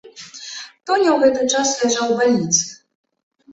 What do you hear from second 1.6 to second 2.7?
ляжаў у бальніцы.